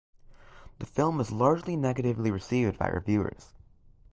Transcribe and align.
The 0.79 0.87
film 0.87 1.19
was 1.19 1.29
largely 1.31 1.75
negatively 1.75 2.31
received 2.31 2.79
by 2.79 2.87
reviewers. 2.89 3.53